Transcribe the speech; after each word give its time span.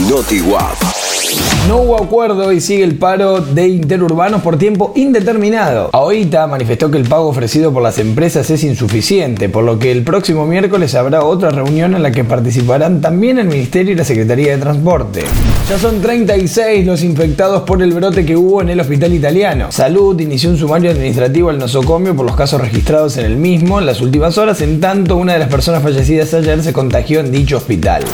NotiWap. 0.00 0.94
No 1.68 1.78
hubo 1.78 1.96
acuerdo 2.02 2.52
y 2.52 2.60
sigue 2.60 2.84
el 2.84 2.96
paro 2.96 3.40
de 3.40 3.68
interurbanos 3.68 4.42
por 4.42 4.58
tiempo 4.58 4.92
indeterminado. 4.96 5.88
AOITA 5.94 6.46
manifestó 6.46 6.90
que 6.90 6.98
el 6.98 7.08
pago 7.08 7.28
ofrecido 7.28 7.72
por 7.72 7.82
las 7.82 7.98
empresas 7.98 8.50
es 8.50 8.64
insuficiente, 8.64 9.48
por 9.48 9.64
lo 9.64 9.78
que 9.78 9.90
el 9.90 10.02
próximo 10.02 10.46
miércoles 10.46 10.94
habrá 10.94 11.24
otra 11.24 11.50
reunión 11.50 11.94
en 11.94 12.02
la 12.02 12.12
que 12.12 12.22
participarán 12.22 13.00
también 13.00 13.38
el 13.38 13.46
Ministerio 13.46 13.94
y 13.94 13.96
la 13.96 14.04
Secretaría 14.04 14.52
de 14.52 14.58
Transporte. 14.58 15.24
Ya 15.70 15.78
son 15.78 16.02
36 16.02 16.84
los 16.84 17.02
infectados 17.02 17.62
por 17.62 17.80
el 17.80 17.94
brote 17.94 18.26
que 18.26 18.36
hubo 18.36 18.60
en 18.60 18.68
el 18.68 18.80
hospital 18.80 19.14
italiano. 19.14 19.72
Salud 19.72 20.20
inició 20.20 20.50
un 20.50 20.58
sumario 20.58 20.90
administrativo 20.90 21.48
al 21.48 21.58
nosocomio 21.58 22.14
por 22.14 22.26
los 22.26 22.36
casos 22.36 22.60
registrados 22.60 23.16
en 23.16 23.24
el 23.24 23.36
mismo 23.36 23.78
en 23.78 23.86
las 23.86 24.02
últimas 24.02 24.36
horas, 24.36 24.60
en 24.60 24.80
tanto 24.80 25.16
una 25.16 25.32
de 25.32 25.38
las 25.38 25.48
personas 25.48 25.82
fallecidas 25.82 26.34
ayer 26.34 26.62
se 26.62 26.74
contagió 26.74 27.20
en 27.20 27.32
dicho 27.32 27.56
hospital. 27.56 28.04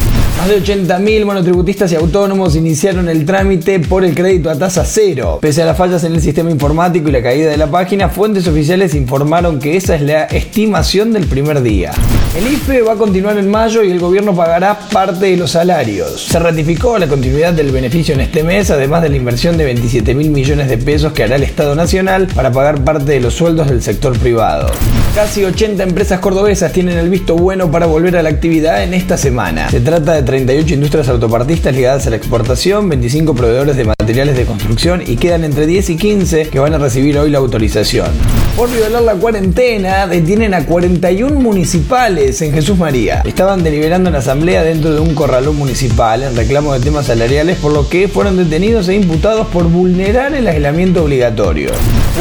Más 0.40 0.48
de 0.48 0.62
80.000 0.62 1.26
monotributistas 1.26 1.92
y 1.92 1.96
autónomos 1.96 2.56
iniciaron 2.56 3.10
el 3.10 3.26
trámite 3.26 3.78
por 3.78 4.06
el 4.06 4.14
crédito 4.14 4.48
a 4.48 4.56
tasa 4.56 4.86
cero. 4.86 5.38
Pese 5.42 5.62
a 5.62 5.66
las 5.66 5.76
fallas 5.76 6.02
en 6.04 6.14
el 6.14 6.22
sistema 6.22 6.50
informático 6.50 7.10
y 7.10 7.12
la 7.12 7.22
caída 7.22 7.50
de 7.50 7.58
la 7.58 7.70
página, 7.70 8.08
fuentes 8.08 8.48
oficiales 8.48 8.94
informaron 8.94 9.58
que 9.58 9.76
esa 9.76 9.96
es 9.96 10.00
la 10.00 10.24
estimación 10.24 11.12
del 11.12 11.26
primer 11.26 11.60
día. 11.60 11.92
El 12.34 12.50
IFE 12.50 12.80
va 12.80 12.94
a 12.94 12.96
continuar 12.96 13.36
en 13.36 13.50
mayo 13.50 13.82
y 13.82 13.90
el 13.90 13.98
gobierno 13.98 14.34
pagará 14.34 14.78
parte 14.78 15.26
de 15.26 15.36
los 15.36 15.50
salarios. 15.50 16.22
Se 16.22 16.38
ratificó 16.38 16.96
la 16.96 17.06
continuidad 17.06 17.52
del 17.52 17.70
beneficio 17.70 18.14
en 18.14 18.22
este 18.22 18.42
mes, 18.42 18.70
además 18.70 19.02
de 19.02 19.10
la 19.10 19.16
inversión 19.16 19.58
de 19.58 19.66
27 19.66 20.14
mil 20.14 20.30
millones 20.30 20.70
de 20.70 20.78
pesos 20.78 21.12
que 21.12 21.24
hará 21.24 21.36
el 21.36 21.42
Estado 21.42 21.74
Nacional 21.74 22.28
para 22.34 22.50
pagar 22.50 22.82
parte 22.82 23.12
de 23.12 23.20
los 23.20 23.34
sueldos 23.34 23.68
del 23.68 23.82
sector 23.82 24.18
privado. 24.18 24.70
Casi 25.14 25.44
80 25.44 25.82
empresas 25.82 26.20
cordobesas 26.20 26.72
tienen 26.72 26.96
el 26.96 27.10
visto 27.10 27.36
bueno 27.36 27.70
para 27.70 27.84
volver 27.84 28.16
a 28.16 28.22
la 28.22 28.30
actividad 28.30 28.82
en 28.84 28.94
esta 28.94 29.18
semana. 29.18 29.68
Se 29.68 29.80
trata 29.80 30.14
de 30.14 30.29
38 30.30 30.74
industrias 30.74 31.08
autopartistas 31.08 31.74
ligadas 31.74 32.06
a 32.06 32.10
la 32.10 32.14
exportación, 32.14 32.88
25 32.88 33.34
proveedores 33.34 33.76
de 33.76 33.82
materiales 33.82 34.36
de 34.36 34.44
construcción 34.44 35.02
y 35.04 35.16
quedan 35.16 35.42
entre 35.42 35.66
10 35.66 35.90
y 35.90 35.96
15 35.96 36.50
que 36.50 36.60
van 36.60 36.72
a 36.72 36.78
recibir 36.78 37.18
hoy 37.18 37.30
la 37.30 37.38
autorización. 37.38 38.06
Por 38.56 38.70
violar 38.70 39.02
la 39.02 39.14
cuarentena, 39.14 40.06
detienen 40.06 40.52
a 40.52 40.66
41 40.66 41.40
municipales 41.40 42.42
en 42.42 42.52
Jesús 42.52 42.76
María. 42.76 43.22
Estaban 43.24 43.62
deliberando 43.62 44.10
en 44.10 44.16
asamblea 44.16 44.62
dentro 44.62 44.92
de 44.92 45.00
un 45.00 45.14
corralón 45.14 45.56
municipal 45.56 46.22
en 46.22 46.36
reclamo 46.36 46.74
de 46.74 46.80
temas 46.80 47.06
salariales, 47.06 47.56
por 47.58 47.72
lo 47.72 47.88
que 47.88 48.08
fueron 48.08 48.36
detenidos 48.36 48.88
e 48.88 48.94
imputados 48.94 49.46
por 49.46 49.64
vulnerar 49.64 50.34
el 50.34 50.46
aislamiento 50.46 51.04
obligatorio. 51.04 51.70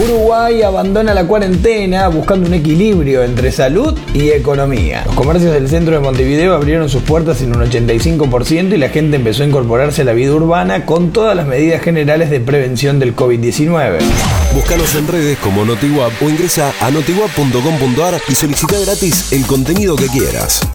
Uruguay 0.02 0.62
abandona 0.62 1.14
la 1.14 1.26
cuarentena 1.26 2.08
buscando 2.08 2.48
un 2.48 2.54
equilibrio 2.54 3.24
entre 3.24 3.52
salud 3.52 3.98
y 4.14 4.30
economía. 4.30 5.04
Los 5.06 5.16
comercios 5.16 5.52
del 5.52 5.68
centro 5.68 5.96
de 5.96 6.00
Montevideo 6.00 6.54
abrieron 6.54 6.88
sus 6.88 7.02
puertas 7.02 7.42
en 7.42 7.56
un 7.56 7.64
85% 7.64 8.74
y 8.74 8.78
la 8.78 8.90
gente 8.90 9.18
empezó 9.18 9.44
a 9.44 9.48
incorporarse 9.48 10.04
a 10.04 10.06
la 10.06 10.14
vida 10.14 10.34
urbana 10.34 10.86
con 10.86 11.12
todas 11.12 11.36
las 11.36 11.48
medidas 11.48 11.82
generales 11.82 12.30
de 12.30 12.40
prevención 12.40 13.00
del 13.00 13.14
COVID-19. 13.14 13.98
Búscanos 14.54 14.96
en 14.96 15.08
redes 15.08 15.38
como 15.40 15.66
NotiWap 15.66 16.29
ingresa 16.30 16.74
a 16.80 16.92
notiwap.com.ar 16.92 18.22
y 18.28 18.36
solicita 18.36 18.80
gratis 18.80 19.32
el 19.32 19.46
contenido 19.46 19.96
que 19.96 20.08
quieras. 20.08 20.62